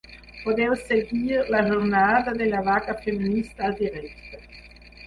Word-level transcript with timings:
Podeu 0.45 0.71
seguir 0.83 1.37
la 1.57 1.61
jornada 1.67 2.35
de 2.41 2.49
la 2.55 2.65
vaga 2.71 2.97
feminista 3.05 3.71
al 3.71 3.79
directe. 3.85 4.45